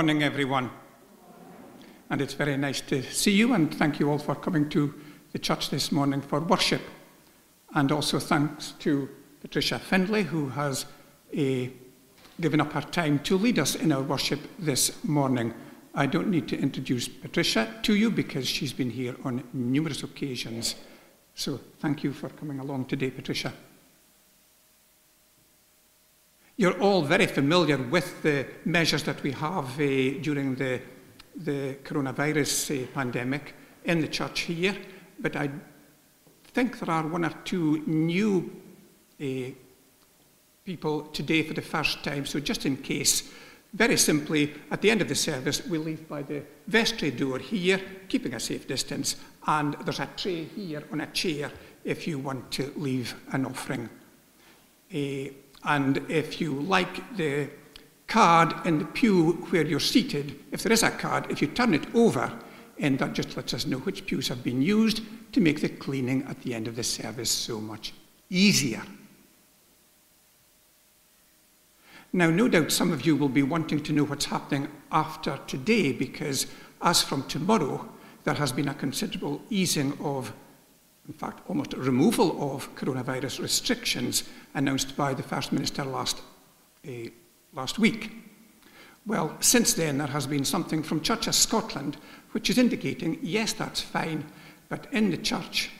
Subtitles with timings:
[0.00, 0.70] morning, everyone.
[2.08, 4.94] And it's very nice to see you, and thank you all for coming to
[5.32, 6.80] the church this morning for worship.
[7.74, 9.10] And also thanks to
[9.42, 10.86] Patricia Findlay, who has
[11.36, 11.66] uh,
[12.40, 15.52] given up her time to lead us in our worship this morning.
[15.94, 20.76] I don't need to introduce Patricia to you because she's been here on numerous occasions.
[21.34, 23.52] So thank you for coming along today, Patricia.
[26.60, 30.82] You're all very familiar with the measures that we have uh, during the,
[31.34, 33.54] the coronavirus uh, pandemic
[33.86, 34.76] in the church here,
[35.18, 35.48] but I
[36.52, 38.60] think there are one or two new
[39.18, 39.24] uh,
[40.66, 42.26] people today for the first time.
[42.26, 43.32] So, just in case,
[43.72, 47.80] very simply, at the end of the service, we leave by the vestry door here,
[48.06, 49.16] keeping a safe distance,
[49.46, 51.50] and there's a tray here on a chair
[51.84, 53.88] if you want to leave an offering.
[54.94, 55.32] Uh,
[55.64, 57.48] and if you like the
[58.06, 61.74] card in the pew where you're seated, if there is a card, if you turn
[61.74, 62.32] it over,
[62.78, 65.02] and that just lets us know which pews have been used
[65.32, 67.92] to make the cleaning at the end of the service so much
[68.30, 68.82] easier.
[72.12, 75.92] Now, no doubt some of you will be wanting to know what's happening after today
[75.92, 76.46] because,
[76.82, 77.88] as from tomorrow,
[78.24, 80.32] there has been a considerable easing of
[81.10, 84.22] in fact, almost removal of coronavirus restrictions
[84.54, 86.22] announced by the First Minister last,
[86.86, 87.10] uh,
[87.52, 88.12] last week.
[89.06, 91.96] Well, since then, there has been something from Church of Scotland
[92.30, 94.24] which is indicating, yes, that's fine,
[94.68, 95.72] but in the church,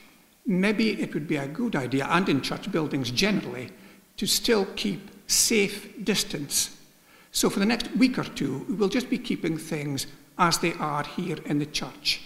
[0.45, 3.69] maybe it would be a good idea, and in church buildings generally,
[4.17, 6.75] to still keep safe distance.
[7.31, 10.07] So for the next week or two, we will just be keeping things
[10.37, 12.19] as they are here in the church.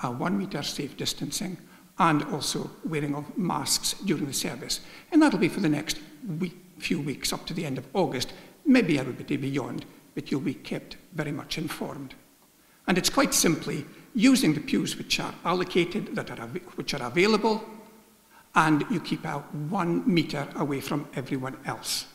[0.00, 1.58] A one metre safe distancing,
[1.98, 4.80] and also wearing of masks during the service.
[5.10, 5.98] And that'll be for the next
[6.38, 8.32] week, few weeks up to the end of August,
[8.64, 9.84] maybe everybody beyond,
[10.14, 12.14] but you'll be kept very much informed.
[12.86, 13.84] And it's quite simply
[14.14, 16.46] using the pews which are allocated, that are,
[16.76, 17.62] which are available,
[18.54, 22.06] and you keep out one metre away from everyone else.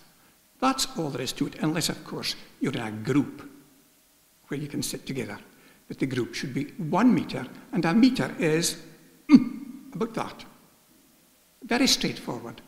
[0.60, 3.50] That's all there is to it, unless, of course, you're in a group
[4.48, 5.38] where you can sit together.
[5.88, 8.82] But the group should be one metre, and a metre is
[9.30, 9.63] mm,
[9.94, 10.46] about that.
[11.64, 12.62] Very straightforward.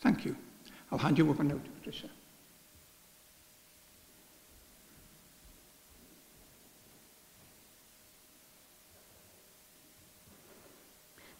[0.00, 0.36] Thank you.
[0.90, 2.08] I'll hand you over now to Patricia.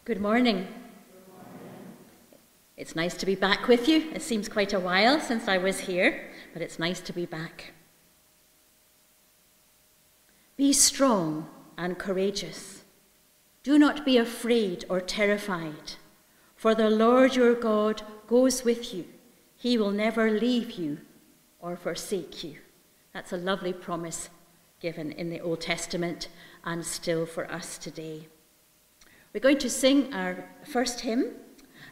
[0.05, 0.67] Good morning.
[2.75, 4.09] It's nice to be back with you.
[4.13, 7.73] It seems quite a while since I was here, but it's nice to be back.
[10.57, 11.47] Be strong
[11.77, 12.78] and courageous.
[13.63, 15.93] Do not be afraid or terrified,
[16.55, 19.05] for the Lord your God goes with you.
[19.57, 20.99] He will never leave you
[21.59, 22.57] or forsake you.
[23.13, 24.29] That's a lovely promise
[24.79, 26.29] given in the Old Testament
[26.63, 28.27] and still for us today.
[29.33, 31.33] We're going to sing our first hymn,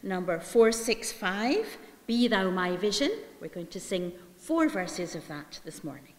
[0.02, 1.78] number 465,
[2.08, 3.12] Be Thou My Vision.
[3.42, 6.14] We're going to sing four verses of that this morning.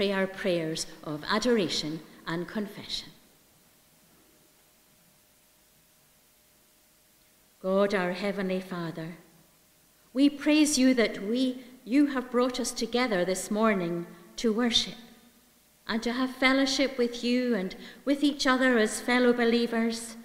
[0.00, 3.10] Pray our prayers of adoration and confession.
[7.62, 9.16] God, our Heavenly Father,
[10.14, 14.94] we praise you that we, you have brought us together this morning to worship
[15.86, 17.76] and to have fellowship with you and
[18.06, 20.16] with each other as fellow believers,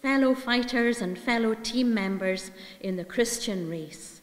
[0.00, 4.20] fellow fighters, and fellow team members in the Christian race.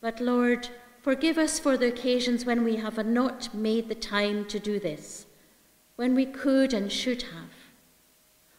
[0.00, 0.68] But Lord,
[1.06, 5.24] forgive us for the occasions when we have not made the time to do this,
[5.94, 7.52] when we could and should have,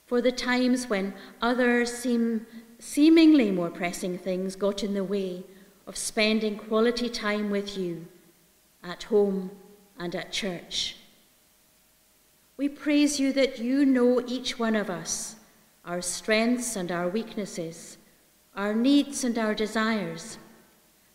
[0.06, 2.48] for the times when other seem,
[2.80, 5.44] seemingly more pressing things got in the way
[5.86, 8.08] of spending quality time with you
[8.82, 9.51] at home
[10.00, 10.96] and at church.
[12.56, 15.36] We praise you that you know each one of us,
[15.84, 17.98] our strengths and our weaknesses,
[18.56, 20.38] our needs and our desires,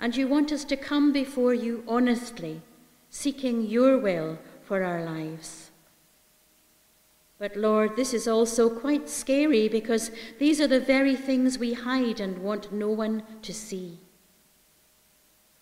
[0.03, 2.61] and you want us to come before you honestly,
[3.09, 5.71] seeking your will for our lives.
[7.39, 12.19] But Lord, this is also quite scary because these are the very things we hide
[12.19, 14.01] and want no one to see.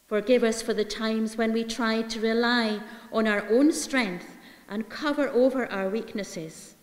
[0.07, 2.81] Forgive us for the times when we tried to rely
[3.13, 4.39] on our own strength
[4.71, 6.77] and cover over our weaknesses,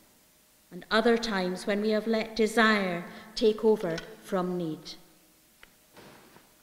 [0.71, 4.93] and other times when we have let desire take over from need.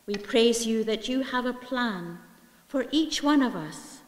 [0.06, 2.18] We praise you that you have a plan
[2.66, 4.00] for each one of us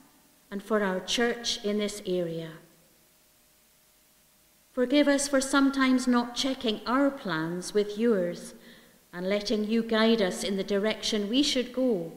[0.50, 2.50] and for our church in this area.
[4.73, 8.55] Forgive us for sometimes not checking our plans with yours
[9.12, 12.12] and letting you guide us in the direction we should go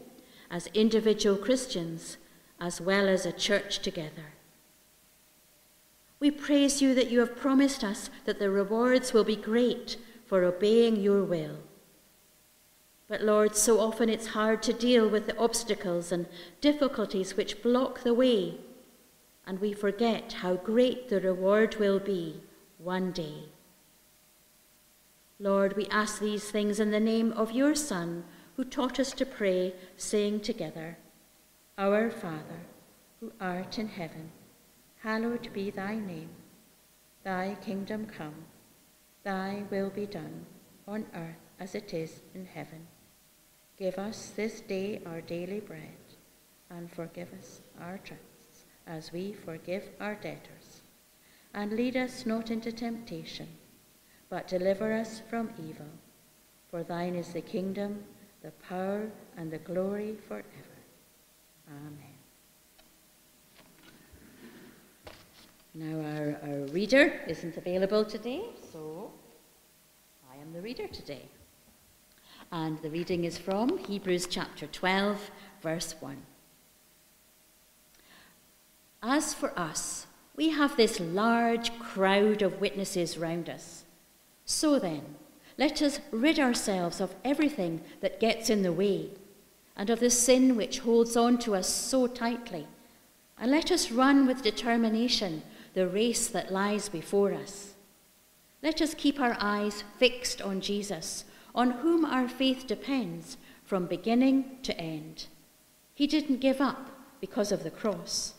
[0.51, 2.17] as individual Christians
[2.59, 4.33] as well as a church together.
[6.19, 9.95] We praise you that you have promised us that the rewards will be great
[10.25, 11.59] for obeying your will.
[13.09, 16.27] But Lord, so often it's hard to deal with the obstacles and
[16.61, 18.59] difficulties which block the way,
[19.47, 22.39] and we forget how great the reward will be
[22.77, 23.45] one day.
[25.39, 28.25] Lord, we ask these things in the name of your Son,
[28.55, 30.97] who taught us to pray, saying together,
[31.79, 32.61] Our Father,
[33.19, 34.29] who art in heaven,
[34.99, 36.29] hallowed be thy name.
[37.23, 38.35] Thy kingdom come,
[39.23, 40.45] thy will be done,
[40.87, 42.85] on earth as it is in heaven.
[43.79, 46.03] Give us this day our daily bread,
[46.69, 50.81] and forgive us our trespasses, as we forgive our debtors.
[51.53, 53.47] And lead us not into temptation,
[54.29, 55.87] but deliver us from evil.
[56.69, 58.03] For thine is the kingdom,
[58.43, 60.45] the power and the glory forever.
[61.69, 62.17] Amen.
[65.73, 68.43] Now, our, our reader isn't available today,
[68.73, 69.09] so
[70.29, 71.29] I am the reader today.
[72.51, 75.29] And the reading is from Hebrews chapter 12,
[75.61, 76.17] verse 1.
[79.03, 83.83] As for us, we have this large crowd of witnesses round us.
[84.45, 85.15] So then,
[85.57, 89.09] let us rid ourselves of everything that gets in the way
[89.77, 92.65] and of the sin which holds on to us so tightly.
[93.37, 97.75] And let us run with determination the race that lies before us.
[98.63, 104.57] Let us keep our eyes fixed on Jesus, on whom our faith depends from beginning
[104.63, 105.27] to end.
[105.93, 106.89] He didn't give up
[107.21, 108.33] because of the cross.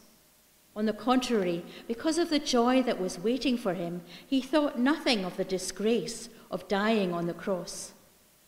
[0.76, 5.25] On the contrary, because of the joy that was waiting for him, he thought nothing
[5.25, 7.93] of the disgrace of dying on the cross,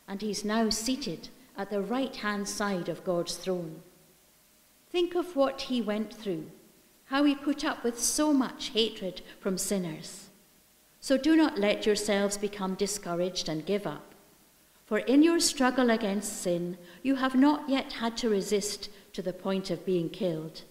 [0.09, 3.83] and he's now seated at the right hand side of God's throne.
[4.91, 6.51] Think of what he went through,
[7.07, 10.31] how he put up with so much hatred from sinners.
[11.01, 14.12] So do not let yourselves become discouraged and give up.
[14.87, 19.33] For in your struggle against sin, you have not yet had to resist to the
[19.33, 20.63] point of being killed.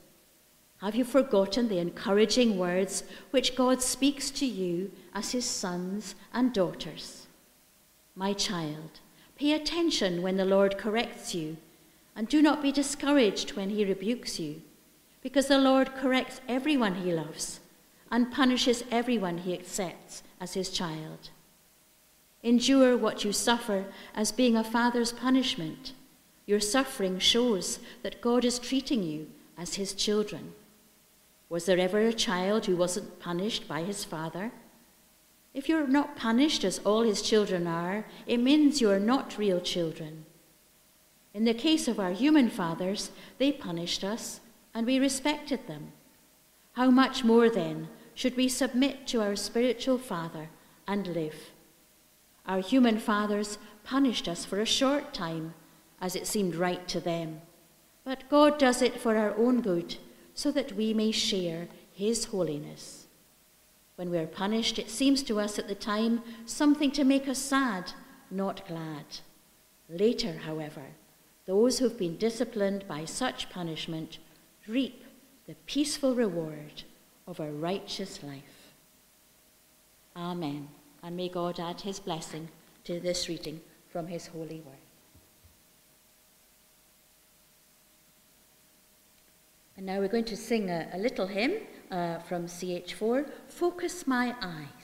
[0.82, 6.52] Have you forgotten the encouraging words which God speaks to you as his sons and
[6.52, 7.28] daughters?
[8.16, 9.00] My child,
[9.38, 11.58] pay attention when the Lord corrects you,
[12.16, 14.62] and do not be discouraged when he rebukes you,
[15.22, 17.60] because the Lord corrects everyone he loves
[18.12, 21.30] and punishes everyone he accepts as his child.
[22.44, 25.94] Endure what you suffer as being a father's punishment.
[26.46, 30.54] Your suffering shows that God is treating you as his children.
[31.50, 34.52] Was there ever a child who wasn't punished by his father?
[35.54, 39.60] If you're not punished as all his children are, it means you are not real
[39.60, 40.26] children.
[41.34, 44.40] In the case of our human fathers, they punished us
[44.74, 45.92] and we respected them.
[46.74, 50.50] How much more then should we submit to our spiritual Father
[50.88, 51.52] and live?
[52.46, 55.54] Our human fathers punished us for a short time
[56.00, 57.42] as it seemed right to them,
[58.04, 59.98] but God does it for our own good,
[60.34, 63.06] so that we may share His holiness.
[63.96, 67.38] When we are punished, it seems to us at the time something to make us
[67.38, 67.94] sad,
[68.32, 69.06] not glad.
[69.90, 70.82] Later, however,
[71.46, 74.18] those who've been disciplined by such punishment
[74.68, 75.04] reap
[75.48, 76.84] the peaceful reward
[77.28, 78.74] of a righteous life.
[80.16, 80.70] Amen.
[81.04, 82.50] And may God add his blessing
[82.84, 84.76] to this reading from his holy word.
[89.78, 91.54] And now we're going to sing a, a little hymn
[91.90, 94.81] uh, from CH4 Focus My Eyes.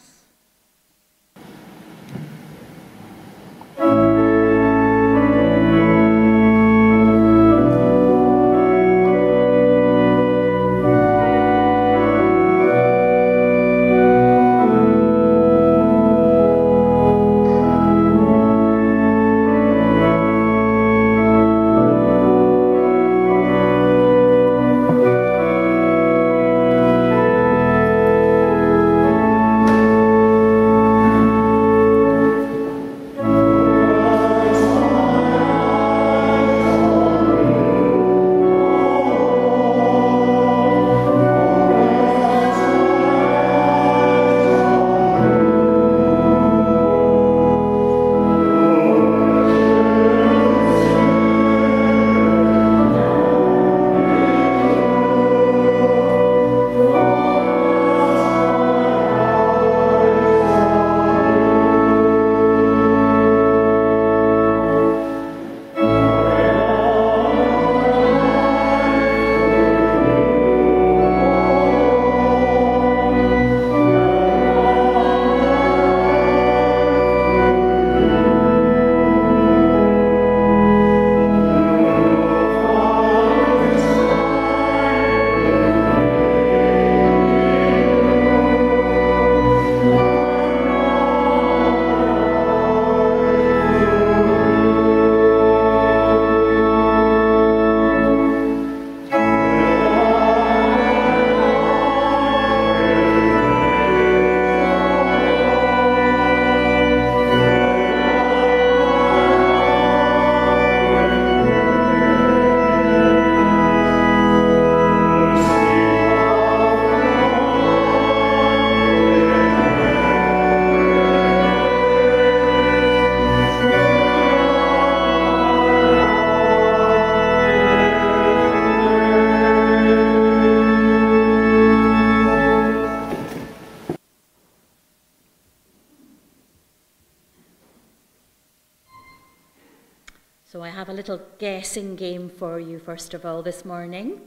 [141.58, 144.22] Guessing game for you, first of all, this morning.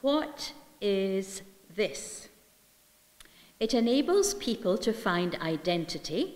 [0.00, 1.42] What is
[1.76, 2.28] this?
[3.60, 6.34] It enables people to find identity,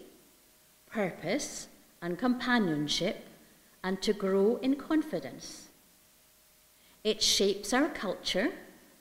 [0.87, 1.67] purpose,
[2.01, 3.27] and companionship,
[3.83, 5.71] and to grow in confidence.
[7.03, 8.53] It shapes our culture,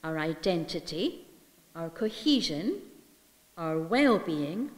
[0.04, 1.28] our identity,
[1.76, 2.80] our cohesion,
[3.60, 4.72] our well being,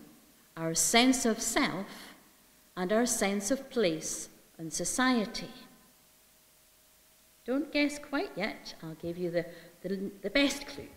[0.57, 1.87] our sense of self,
[2.75, 4.27] and our sense of place
[4.59, 5.62] in society.
[7.45, 8.75] Don't guess quite yet.
[8.81, 9.45] I'll give you the,
[9.81, 10.87] the, the best clue.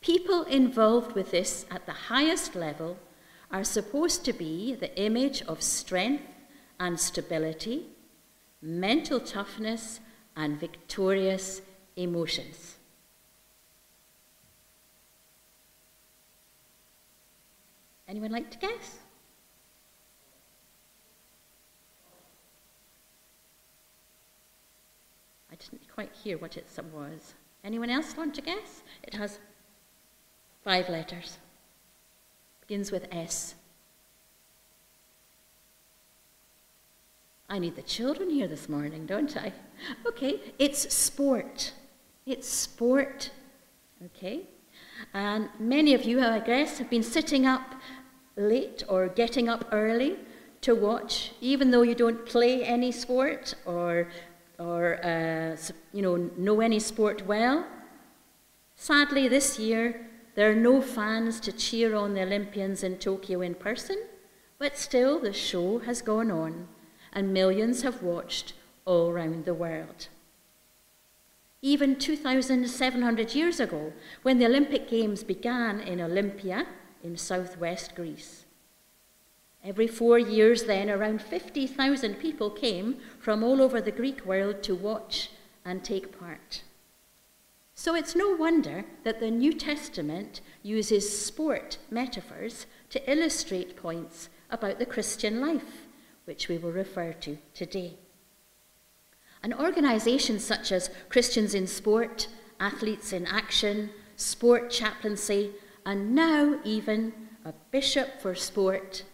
[0.00, 2.98] People involved with this at the highest level
[3.50, 6.24] are supposed to be the image of strength
[6.78, 7.86] and stability,
[8.60, 10.00] mental toughness,
[10.36, 11.60] and victorious
[11.96, 12.76] emotions.
[18.08, 18.98] Anyone like to guess?
[25.54, 27.34] I didn't quite hear what it was.
[27.62, 28.82] Anyone else want to guess?
[29.04, 29.38] It has
[30.64, 31.38] five letters.
[32.62, 33.54] Begins with S.
[37.48, 39.52] I need the children here this morning, don't I?
[40.08, 41.72] Okay, it's sport.
[42.26, 43.30] It's sport.
[44.06, 44.48] Okay?
[45.12, 47.74] And many of you, I guess, have been sitting up
[48.34, 50.16] late or getting up early
[50.62, 54.08] to watch, even though you don't play any sport or
[54.58, 55.56] or uh,
[55.92, 57.66] you know know any sport well.
[58.76, 63.54] Sadly, this year there are no fans to cheer on the Olympians in Tokyo in
[63.54, 64.02] person,
[64.58, 66.68] but still the show has gone on,
[67.12, 70.08] and millions have watched all around the world.
[71.62, 76.66] Even 2,700 years ago, when the Olympic Games began in Olympia
[77.02, 78.43] in southwest Greece,
[79.64, 84.74] Every four years, then, around 50,000 people came from all over the Greek world to
[84.74, 85.30] watch
[85.64, 86.62] and take part.
[87.74, 94.78] So it's no wonder that the New Testament uses sport metaphors to illustrate points about
[94.78, 95.86] the Christian life,
[96.26, 97.94] which we will refer to today.
[99.42, 102.28] And organisations such as Christians in Sport,
[102.60, 105.52] Athletes in Action, Sport Chaplaincy,
[105.84, 107.12] and now even
[107.44, 109.04] a Bishop for Sport,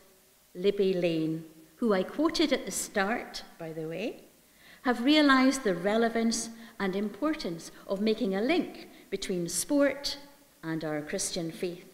[0.55, 1.45] Libby Lane,
[1.77, 4.25] who I quoted at the start, by the way,
[4.83, 10.19] have realised the relevance and importance of making a link between sport
[10.63, 11.85] and our Christian faith.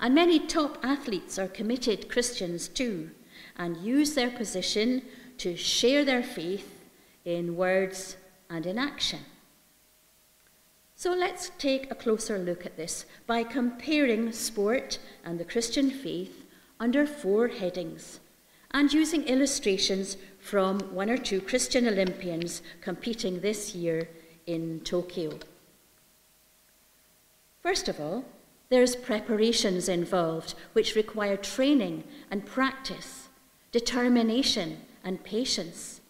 [0.00, 3.10] And many top athletes are committed Christians too
[3.56, 5.02] and use their position
[5.38, 6.80] to share their faith
[7.24, 8.16] in words
[8.50, 9.20] and in action.
[10.96, 16.41] So let's take a closer look at this by comparing sport and the Christian faith
[16.82, 18.18] under four headings
[18.72, 24.08] and using illustrations from one or two Christian Olympians competing this year
[24.46, 25.38] in Tokyo.
[27.62, 28.24] First of all,
[28.68, 33.28] there's preparations involved which require training and practice,
[33.70, 36.00] determination and patience.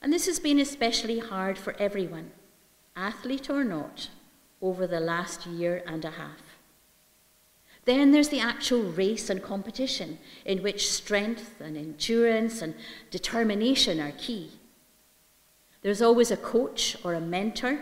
[0.00, 2.30] And this has been especially hard for everyone,
[2.94, 4.10] athlete or not,
[4.62, 6.45] over the last year and a half.
[7.86, 12.74] Then there's the actual race and competition, in which strength and endurance and
[13.10, 14.50] determination are key.
[15.82, 17.78] There's always a coach or a mentor,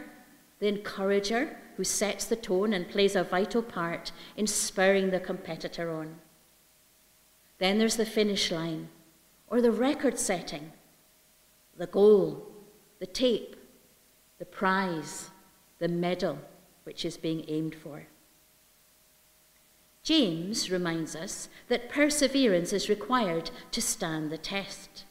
[0.60, 5.90] the encourager who sets the tone and plays a vital part in spurring the competitor
[5.90, 6.16] on.
[7.58, 8.90] Then there's the finish line,
[9.48, 10.72] or the record setting,
[11.78, 12.46] the goal,
[12.98, 13.56] the tape,
[14.38, 15.30] the prize,
[15.78, 16.38] the medal
[16.84, 18.06] which is being aimed for.
[20.04, 25.04] James reminds us that perseverance is required to stand the test.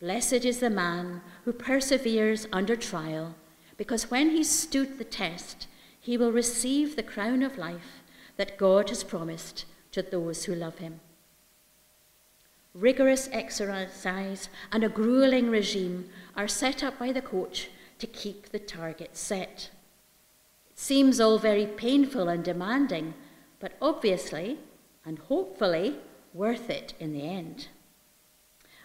[0.00, 3.34] Blessed is the man who perseveres under trial,
[3.78, 5.66] because when he stood the test,
[5.98, 8.02] he will receive the crown of life
[8.36, 11.00] that God has promised to those who love him.
[12.74, 18.58] Rigorous exercise and a grueling regime are set up by the coach to keep the
[18.58, 19.70] target set.
[20.70, 23.14] It seems all very painful and demanding
[23.66, 24.58] but obviously
[25.04, 25.96] and hopefully
[26.32, 27.66] worth it in the end.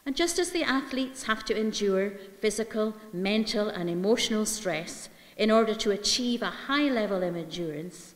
[0.08, 5.76] And just as the athletes have to endure physical, mental, and emotional stress in order
[5.76, 8.16] to achieve a high level of endurance,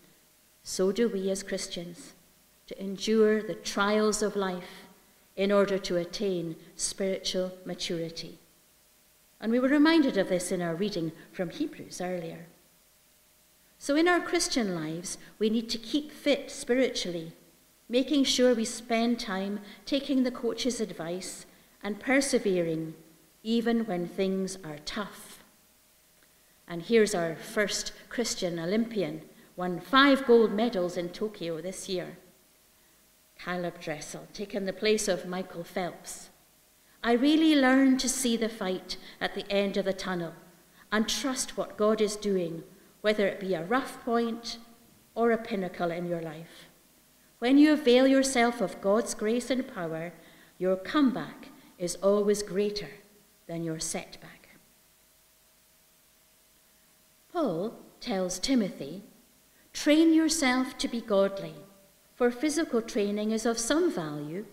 [0.63, 2.13] so do we as Christians
[2.65, 4.87] to endure the trials of life
[5.35, 8.39] in order to attain spiritual maturity.
[9.39, 12.47] And we were reminded of this in our reading from Hebrews earlier.
[13.85, 17.33] So, in our Christian lives, we need to keep fit spiritually,
[17.87, 21.45] making sure we spend time taking the coach's advice
[21.83, 22.95] and persevering
[23.43, 25.43] even when things are tough.
[26.67, 29.21] And here's our first Christian Olympian,
[29.55, 32.17] won five gold medals in Tokyo this year.
[33.39, 36.31] Caeleb Dressel, taking the place of Michael Phelps.
[37.03, 40.33] I really learned to see the fight at the end of the tunnel
[40.91, 42.63] and trust what God is doing
[43.05, 44.57] whether it be a rough point
[45.13, 46.65] or a pinnacle in your life.
[47.37, 50.11] When you avail yourself of God's grace and power,
[50.57, 52.89] your comeback is always greater
[53.45, 54.49] than your setback.
[57.31, 59.03] Paul tells Timothy,
[59.71, 61.53] train yourself to be godly,
[62.15, 64.47] for physical training is of some value,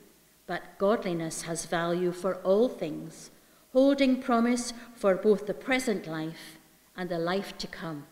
[0.47, 3.31] but godliness has value for all things,
[3.73, 6.59] holding promise for both the present life
[6.95, 8.05] and the life to come.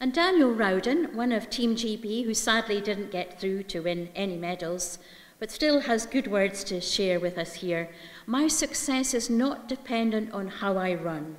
[0.00, 4.36] And Daniel Rowden, one of Team GB, who sadly didn't get through to win any
[4.36, 4.98] medals,
[5.38, 7.90] but still has good words to share with us here.
[8.26, 11.36] My success is not dependent on how I run,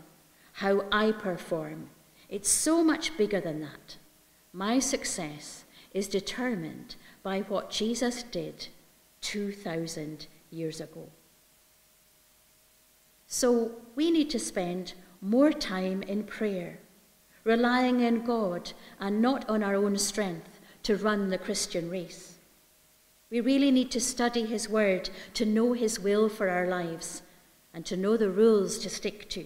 [0.54, 1.90] how I perform.
[2.30, 3.98] It's so much bigger than that.
[4.52, 8.68] My success is determined by what Jesus did
[9.22, 11.10] 2,000 years ago.
[13.28, 16.80] So we need to spend more time in prayer
[17.46, 22.36] relying on God and not on our own strength to run the Christian race.
[23.30, 27.22] We really need to study His Word to know His will for our lives
[27.74, 29.46] and to know the rules to stick to.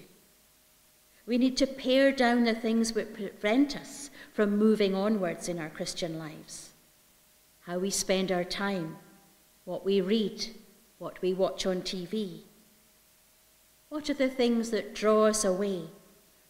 [1.28, 5.70] We need to pare down the things that prevent us from moving onwards in our
[5.70, 6.70] Christian lives.
[7.62, 8.98] How we spend our time,
[9.66, 10.48] what we read,
[10.98, 12.40] what we watch on TV.
[13.90, 15.90] What are the things that draw us away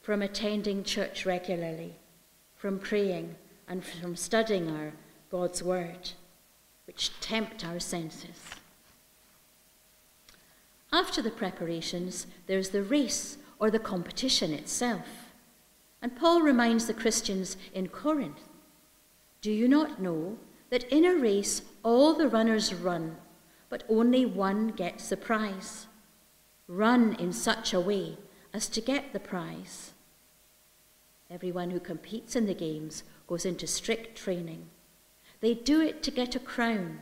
[0.10, 1.94] from attending church regularly,
[2.56, 3.36] from praying,
[3.68, 4.92] and from studying our
[5.30, 6.14] God's Word,
[6.88, 8.40] which tempt our senses.
[10.92, 15.06] After the preparations, there's the race or the competition itself.
[16.02, 18.50] And Paul reminds the Christians in Corinth
[19.44, 20.40] Do you not know
[20.72, 23.18] that in a race all the runners run,
[23.70, 25.86] but only one gets the prize?
[26.68, 28.18] Run in such a way
[28.52, 29.94] as to get the prize.
[31.30, 34.68] Everyone who competes in the games goes into strict training.
[35.42, 37.00] They do it to get a crown,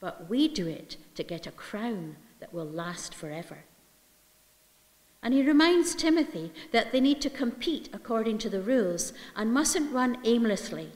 [0.00, 3.58] but we do it to get a crown that will last forever.
[5.22, 9.92] And he reminds Timothy that they need to compete according to the rules and mustn't
[9.92, 10.92] run aimlessly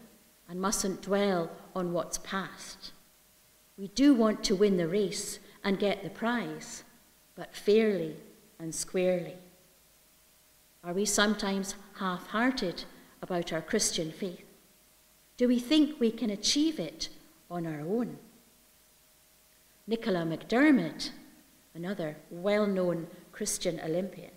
[0.48, 2.92] and mustn't dwell on what's past.
[3.78, 6.84] We do want to win the race and get the prize,
[7.34, 8.16] but fairly
[8.58, 9.36] and squarely.
[10.82, 12.84] Are we sometimes half hearted
[13.22, 14.44] about our Christian faith?
[15.36, 17.08] Do we think we can achieve it
[17.50, 18.18] on our own?
[19.86, 21.10] Nicola McDermott,
[21.74, 24.30] another well known Christian Olympian,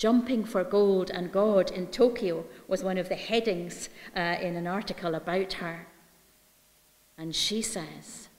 [0.00, 4.66] Jumping for gold and God in Tokyo was one of the headings uh, in an
[4.66, 5.88] article about her.
[7.18, 8.30] And she says,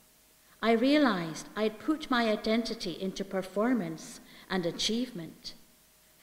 [0.60, 5.54] I realized I'd put my identity into performance and achievement.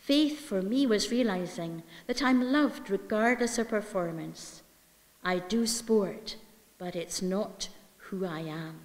[0.08, 4.62] Faith for me was realizing that I'm loved regardless of performance.
[5.22, 6.36] I do sport,
[6.78, 7.68] but it's not
[8.08, 8.80] who I am.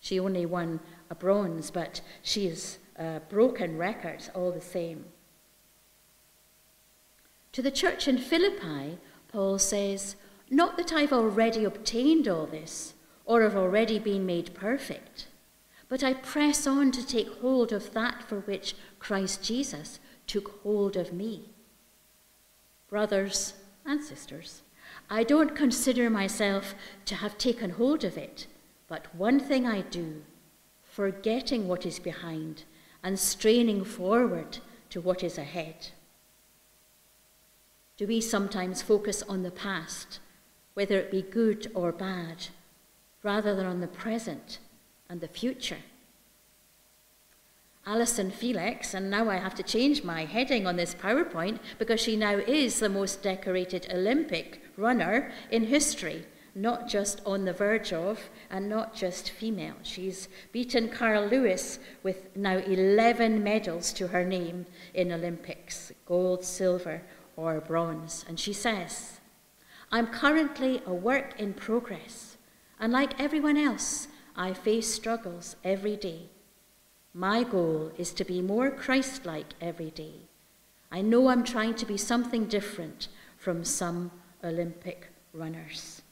[0.00, 5.06] She only won a bronze, but she has uh, broken records all the same.
[7.52, 10.16] To the church in Philippi, Paul says,
[10.50, 12.92] Not that I've already obtained all this,
[13.24, 15.26] or have already been made perfect.
[15.88, 20.96] But I press on to take hold of that for which Christ Jesus took hold
[20.96, 21.50] of me.
[22.88, 24.62] Brothers and sisters,
[25.10, 26.74] I don't consider myself
[27.06, 28.46] to have taken hold of it,
[28.88, 30.22] but one thing I do,
[30.82, 32.64] forgetting what is behind
[33.02, 34.58] and straining forward
[34.90, 35.88] to what is ahead.
[37.96, 40.20] Do we sometimes focus on the past,
[40.74, 42.46] whether it be good or bad,
[43.22, 44.58] rather than on the present
[45.08, 45.78] and the future.
[47.88, 52.16] Allyson Felix, and now I have to change my heading on this PowerPoint because she
[52.16, 58.28] now is the most decorated Olympic runner in history, not just on the verge of,
[58.50, 59.76] and not just female.
[59.84, 67.00] She's beaten Carl Lewis with now 11 medals to her name in Olympics gold, silver,
[67.36, 68.22] or bronze.
[68.28, 69.18] And she says,
[69.90, 72.36] I'm currently a work in progress,
[72.78, 76.28] and like everyone else, I face struggles every day.
[77.14, 80.28] My goal is to be more Christ like every day.
[80.90, 84.10] I know I'm trying to be something different from some
[84.42, 86.02] Olympic runners.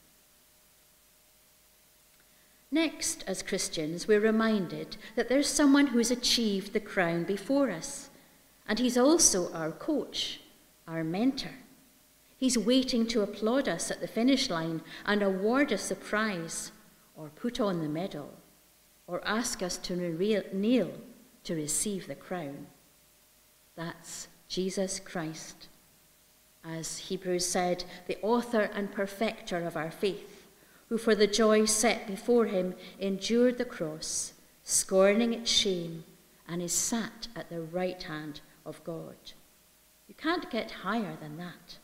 [2.70, 8.10] Next, as Christians, we're reminded that there's someone who's achieved the crown before us,
[8.68, 10.40] and he's also our coach,
[10.88, 11.54] our mentor.
[12.36, 16.72] He's waiting to applaud us at the finish line and award us the prize
[17.16, 18.34] or put on the medal,
[19.06, 19.96] or ask us to
[20.52, 20.90] kneel
[21.44, 22.66] to receive the crown.
[23.76, 25.68] That's Jesus Christ.
[26.64, 30.46] As Hebrews said, the author and perfecter of our faith,
[30.88, 34.32] who for the joy set before him endured the cross,
[34.64, 36.04] scorning its shame,
[36.48, 39.14] and is sat at the right hand of God.
[40.08, 41.78] You can't get higher than that.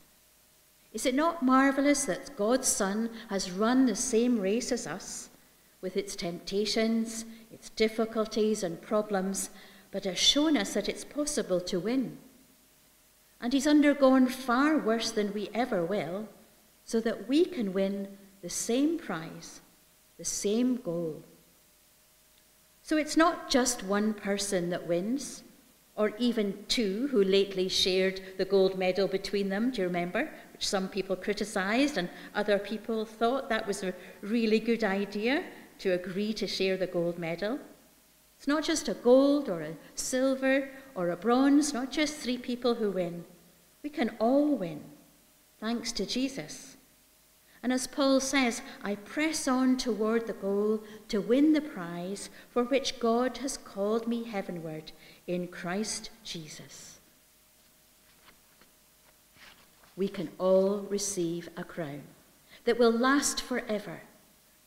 [0.92, 5.30] Is it not marvelous that God's Son has run the same race as us,
[5.82, 9.50] with its temptations, its difficulties, and problems,
[9.90, 12.16] but has shown us that it's possible to win?
[13.40, 16.28] And he's undergone far worse than we ever will,
[16.84, 19.60] so that we can win the same prize,
[20.16, 21.22] the same goal.
[22.82, 25.42] So it's not just one person that wins
[25.94, 30.30] or even two who lately shared the gold medal between them, do you remember?
[30.52, 35.44] Which some people criticised and other people thought that was a really good idea
[35.82, 37.58] to agree to share the gold medal.
[38.38, 42.76] It's not just a gold or a silver or a bronze, not just three people
[42.76, 43.24] who win.
[43.82, 44.84] We can all win,
[45.60, 46.76] thanks to Jesus.
[47.64, 52.62] And as Paul says, I press on toward the goal to win the prize for
[52.62, 54.92] which God has called me heavenward
[55.26, 57.00] in Christ Jesus.
[59.96, 62.02] We can all receive a crown
[62.66, 64.02] that will last forever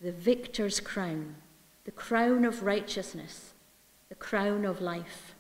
[0.06, 1.36] the victor's crown,
[1.84, 3.54] the crown of righteousness,
[4.08, 5.36] the crown of life.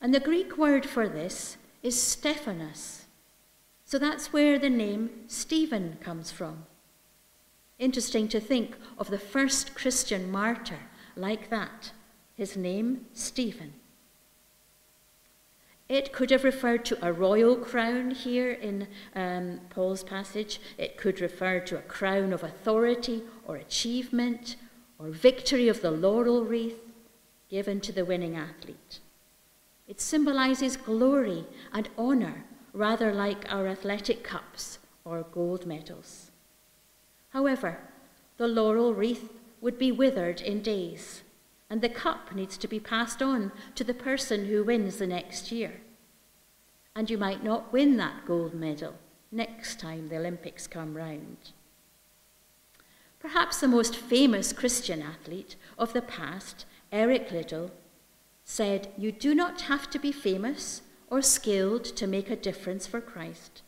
[0.00, 3.04] And the Greek word for this is Stephanos
[3.88, 6.66] so that's where the name Stephen comes from.
[7.78, 10.80] Interesting to think of the first Christian martyr
[11.16, 11.92] like that,
[12.34, 13.72] his name Stephen.
[15.88, 20.60] It could have referred to a royal crown here in um, Paul's passage.
[20.76, 24.56] It could refer to a crown of authority or achievement
[24.98, 26.78] or victory of the laurel wreath
[27.48, 29.00] given to the winning athlete.
[29.86, 36.30] It symbolizes glory and honor, rather like our athletic cups or gold medals.
[37.30, 37.78] However,
[38.36, 41.22] the laurel wreath would be withered in days
[41.70, 45.52] and the cup needs to be passed on to the person who wins the next
[45.52, 45.80] year.
[46.94, 48.94] And you might not win that gold medal
[49.30, 51.52] next time the Olympics come round.
[53.20, 57.70] Perhaps the most famous Christian athlete of the past, Eric Liddell,
[58.44, 63.00] said, You do not have to be famous or skilled to make a difference for
[63.00, 63.62] Christ.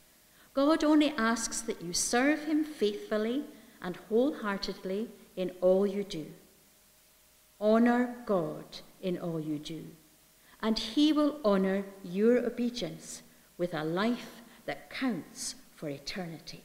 [0.55, 3.45] God only asks that you serve him faithfully
[3.83, 6.27] and wholeheartedly in all you do.
[7.61, 8.65] Honor God
[9.03, 9.85] in all you do,
[10.63, 13.23] and He will honor your obedience
[13.59, 16.65] with a life that counts for eternity.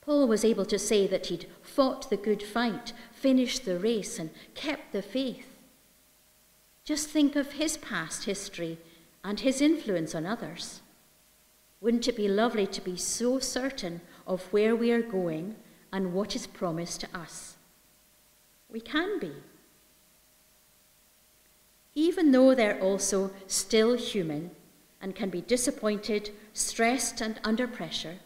[0.00, 4.30] Paul was able to say that he'd fought the good fight, finished the race, and
[4.54, 5.46] kept the faith.
[6.84, 8.78] Just think of his past history
[9.22, 10.80] and his influence on others.
[11.80, 15.56] Wouldn't it be lovely to be so certain of where we are going
[15.92, 17.56] and what is promised to us?
[18.72, 19.32] We can be.
[21.94, 24.52] Even though they're also still human
[25.00, 28.18] and can be disappointed, stressed, and under pressure,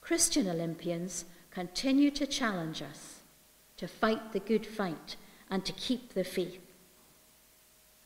[0.00, 3.20] Christian Olympians continue to challenge us
[3.76, 5.16] to fight the good fight
[5.48, 6.60] and to keep the faith.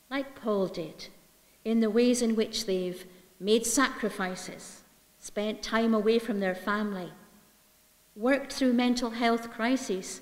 [0.09, 1.07] Like Paul did,
[1.65, 3.05] in the ways in which they've
[3.39, 4.81] made sacrifices,
[5.19, 7.11] spent time away from their family,
[8.15, 10.21] worked through mental health crises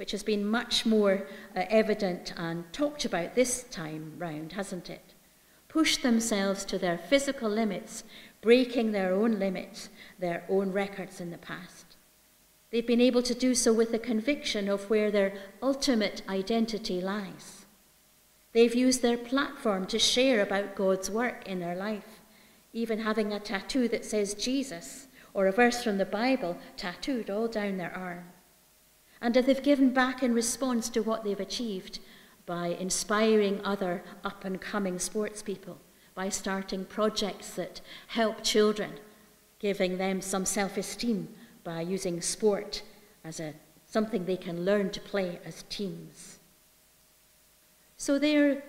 [0.00, 5.12] which has been much more uh, evident and talked about this time round, hasn't it?
[5.68, 8.04] Pushed themselves to their physical limits,
[8.40, 11.98] breaking their own limits, their own records in the past.
[12.70, 17.66] They've been able to do so with the conviction of where their ultimate identity lies.
[18.54, 22.20] They've used their platform to share about God's work in their life,
[22.72, 27.48] even having a tattoo that says Jesus or a verse from the Bible tattooed all
[27.48, 28.24] down their arm
[29.22, 31.98] and that they've given back in response to what they've achieved
[32.46, 35.78] by inspiring other up and coming sports people,
[36.14, 38.92] by starting projects that help children,
[39.58, 41.28] giving them some self esteem
[41.62, 42.82] by using sport
[43.24, 43.54] as a,
[43.86, 46.38] something they can learn to play as teams.
[47.96, 48.62] So they're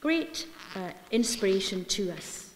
[0.00, 2.50] great uh, inspiration to us.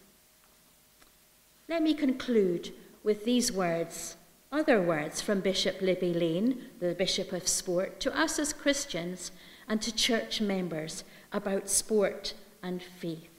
[1.67, 4.15] Let me conclude with these words
[4.51, 9.31] other words from Bishop Libby Lane, the Bishop of Sport, to us as Christians
[9.67, 11.03] and to church members
[11.33, 13.29] about sport and faith.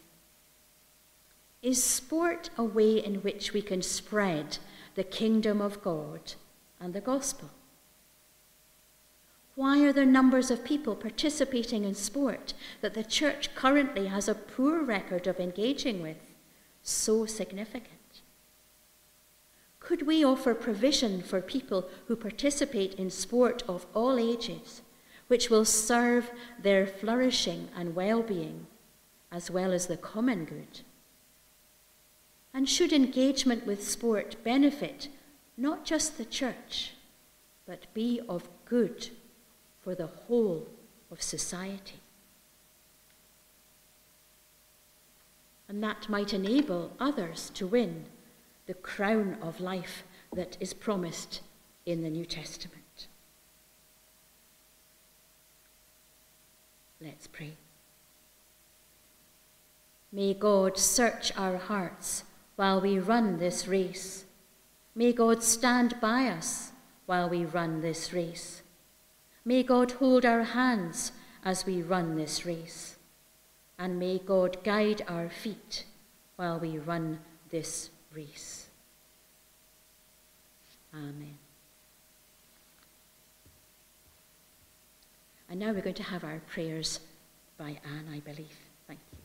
[1.62, 4.58] Is sport a way in which we can spread
[4.94, 6.34] the kingdom of God
[6.80, 7.50] and the gospel?
[9.56, 14.34] Why are there numbers of people participating in sport that the church currently has a
[14.34, 16.18] poor record of engaging with
[16.82, 17.95] so significant?
[19.86, 24.82] Could we offer provision for people who participate in sport of all ages,
[25.28, 28.66] which will serve their flourishing and well being,
[29.30, 30.80] as well as the common good?
[32.52, 35.08] And should engagement with sport benefit
[35.56, 36.94] not just the church,
[37.64, 39.10] but be of good
[39.84, 40.66] for the whole
[41.12, 42.00] of society?
[45.68, 48.06] And that might enable others to win
[48.66, 51.40] the crown of life that is promised
[51.84, 53.06] in the New Testament.
[57.00, 57.52] Let's pray.
[60.12, 62.24] May God search our hearts
[62.56, 64.24] while we run this race.
[64.94, 66.72] May God stand by us
[67.04, 68.62] while we run this race.
[69.44, 71.12] May God hold our hands
[71.44, 72.96] as we run this race.
[73.78, 75.84] And may God guide our feet
[76.36, 77.20] while we run
[77.50, 77.90] this
[80.94, 81.36] Amen.
[85.50, 87.00] And now we're going to have our prayers
[87.58, 88.56] by Anne, I believe.
[88.88, 89.18] Thank you.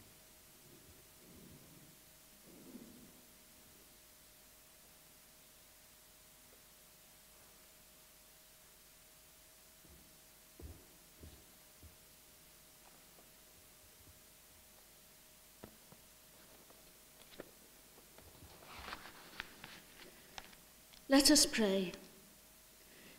[21.12, 21.92] Let us pray.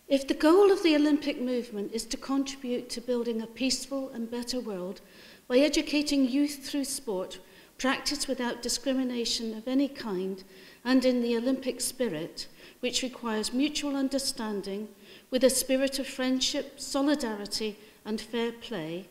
[0.08, 4.30] If the goal of the Olympic movement is to contribute to building a peaceful and
[4.30, 5.02] better world
[5.46, 7.38] by educating youth through sport,
[7.76, 10.42] practiced without discrimination of any kind
[10.86, 12.46] and in the Olympic spirit,
[12.80, 14.88] which requires mutual understanding
[15.30, 17.76] with a spirit of friendship, solidarity,
[18.06, 19.06] and fair play,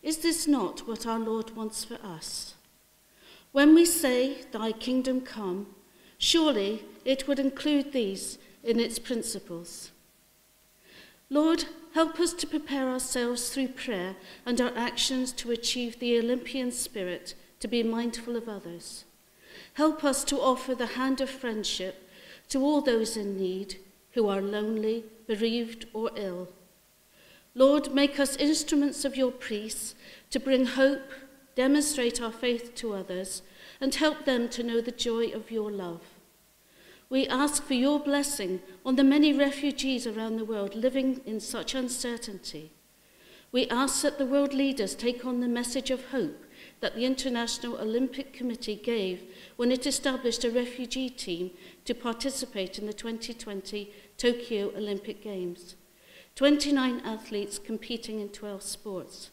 [0.00, 2.54] is this not what our Lord wants for us?
[3.50, 5.74] When we say, Thy kingdom come,
[6.22, 9.90] surely it would include these in its principles.
[11.28, 11.64] Lord,
[11.94, 14.14] help us to prepare ourselves through prayer
[14.46, 19.04] and our actions to achieve the Olympian spirit, to be mindful of others.
[19.74, 22.08] Help us to offer the hand of friendship
[22.50, 23.78] to all those in need
[24.12, 26.48] who are lonely, bereaved, or ill.
[27.56, 29.96] Lord, make us instruments of your peace
[30.30, 31.10] to bring hope,
[31.56, 33.42] demonstrate our faith to others,
[33.80, 36.02] and help them to know the joy of your love.
[37.12, 41.74] We ask for your blessing on the many refugees around the world living in such
[41.74, 42.72] uncertainty.
[43.52, 46.46] We ask that the world leaders take on the message of hope
[46.80, 49.24] that the International Olympic Committee gave
[49.56, 51.50] when it established a refugee team
[51.84, 55.74] to participate in the 2020 Tokyo Olympic Games.
[56.34, 59.30] 29 athletes competing in 12 sports.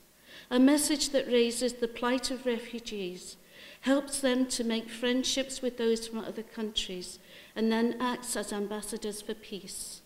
[0.52, 3.38] A message that raises the plight of refugees,
[3.82, 7.20] helps them to make friendships with those from other countries,
[7.60, 10.00] and then acts as ambassadors for peace.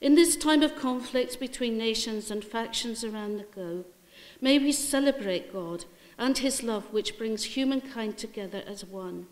[0.00, 3.86] In this time of conflict between nations and factions around the globe,
[4.40, 5.86] may we celebrate God
[6.16, 9.26] and his love which brings humankind together as one.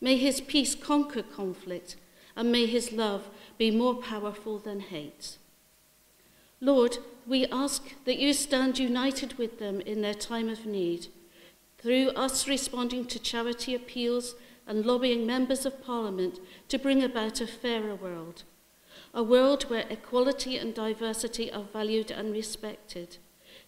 [0.00, 1.94] May his peace conquer conflict,
[2.34, 5.36] and may his love be more powerful than hate.
[6.60, 11.06] Lord, we ask that you stand united with them in their time of need,
[11.78, 14.34] through us responding to charity appeals
[14.66, 16.38] and lobbying members of Parliament
[16.68, 18.44] to bring about a fairer world,
[19.14, 23.18] a world where equality and diversity are valued and respected,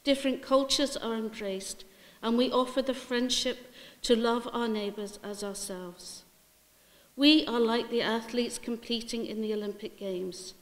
[0.04, 1.84] different cultures are embraced,
[2.22, 3.72] and we offer the friendship
[4.02, 6.24] to love our neighbours as ourselves.
[7.16, 10.54] We are like the athletes competing in the Olympic Games.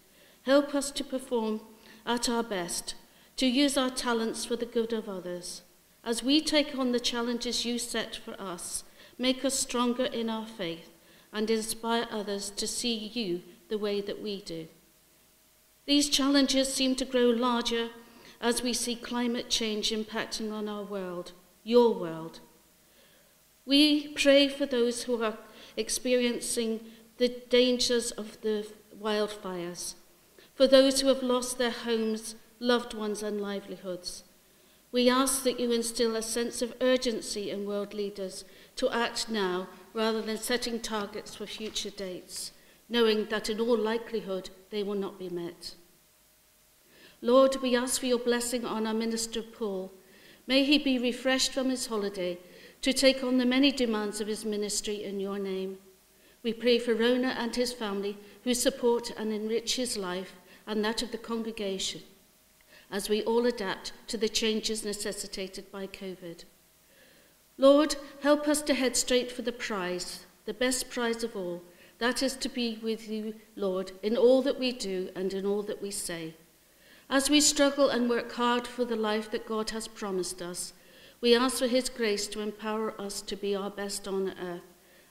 [0.43, 1.61] Help us to perform
[2.05, 2.95] at our best,
[3.37, 5.62] to use our talents for the good of others.
[6.05, 8.85] As we take on the challenges you set for us,
[9.18, 10.90] make us stronger in our faith
[11.32, 14.68] and inspire others to see you the way that we do.
[15.86, 17.90] These challenges seem to grow larger
[18.40, 21.32] as we see climate change impacting on our world,
[21.64, 22.40] your world.
[23.64, 25.38] We pray for those who are
[25.76, 26.80] experiencing
[27.18, 28.66] the dangers of the
[29.00, 29.94] wildfires
[30.54, 34.24] for those who have lost their homes, loved ones, and livelihoods.
[34.90, 38.44] We ask that you instill a sense of urgency in world leaders
[38.77, 42.53] to act now rather than setting targets for future dates,
[42.89, 45.75] knowing that in all likelihood they will not be met.
[47.20, 49.93] Lord, we ask for your blessing on our minister Paul.
[50.47, 52.39] May he be refreshed from his holiday
[52.81, 55.79] to take on the many demands of his ministry in your name.
[56.43, 60.35] We pray for Rona and his family who support and enrich his life
[60.66, 62.03] and that of the congregation
[62.93, 66.45] as we all adapt to the changes necessitated by COVID.
[67.59, 71.62] Lord, help us to head straight for the prize, the best prize of all,
[71.98, 75.62] that is to be with you, Lord, in all that we do and in all
[75.62, 76.34] that we say.
[77.09, 80.72] As we struggle and work hard for the life that God has promised us,
[81.20, 84.62] we ask for his grace to empower us to be our best on earth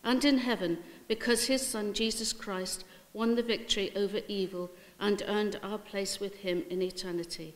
[0.03, 2.83] and in heaven because his Son, Jesus Christ,
[3.13, 7.55] won the victory over evil and earned our place with him in eternity.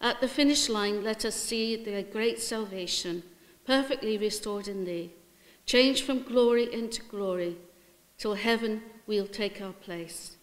[0.00, 3.22] At the finish line, let us see the great salvation,
[3.66, 5.12] perfectly restored in thee,
[5.66, 7.56] change from glory into glory,
[8.18, 10.36] till heaven we'll take our place.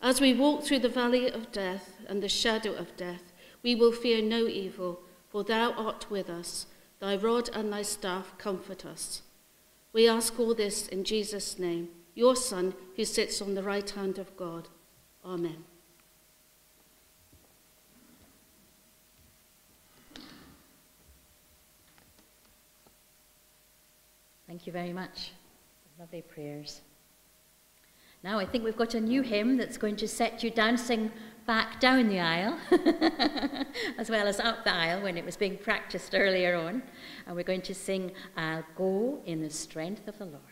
[0.00, 3.32] As we walk through the valley of death and the shadow of death,
[3.62, 6.66] we will fear no evil, for thou art with us,
[7.00, 9.22] thy rod and thy staff comfort us.
[9.92, 14.18] We ask all this in Jesus' name, your Son, who sits on the right hand
[14.18, 14.68] of God.
[15.24, 15.64] Amen.
[24.48, 25.32] Thank you very much.
[25.98, 26.80] Lovely prayers.
[28.24, 31.12] Now I think we've got a new hymn that's going to set you dancing
[31.46, 32.58] back down the aisle,
[33.98, 36.82] as well as up the aisle when it was being practiced earlier on.
[37.26, 40.42] And we're going to sing, I'll go in the strength of the Lord.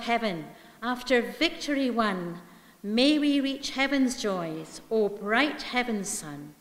[0.00, 0.46] Of heaven,
[0.82, 2.40] after victory won,
[2.82, 6.54] may we reach heaven's joys, O bright heaven's sun.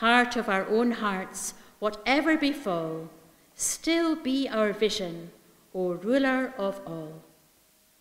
[0.00, 3.10] Heart of our own hearts, whatever befall,
[3.54, 5.30] still be our vision,
[5.74, 7.22] O ruler of all.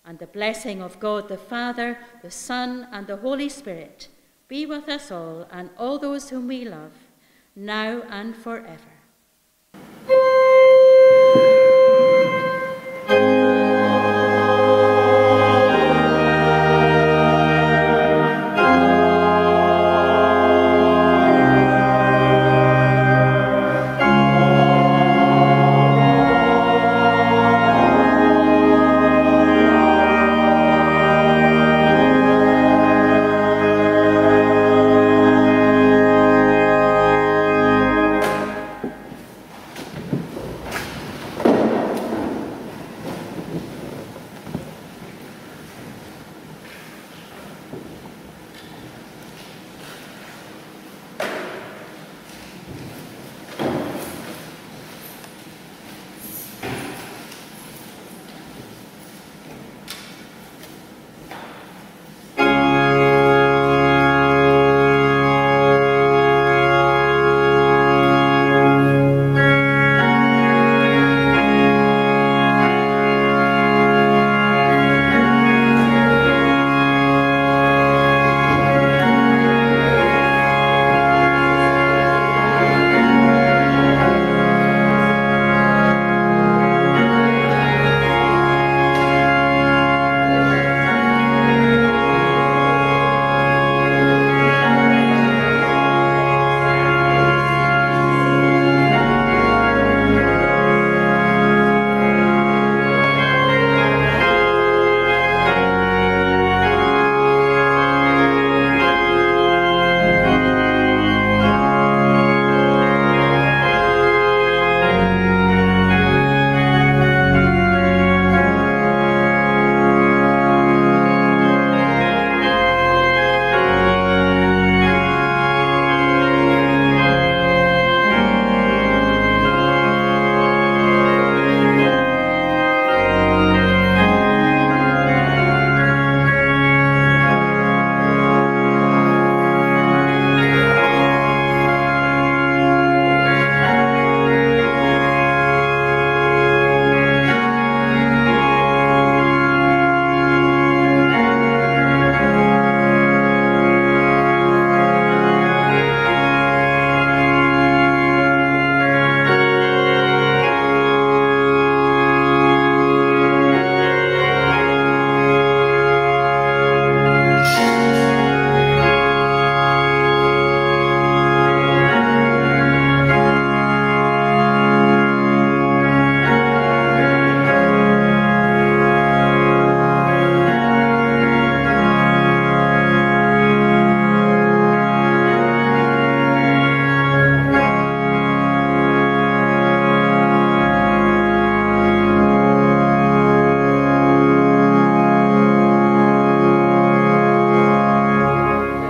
[0.05, 4.07] And the blessing of God the Father, the Son, and the Holy Spirit
[4.47, 6.93] be with us all and all those whom we love,
[7.53, 8.93] now and forever.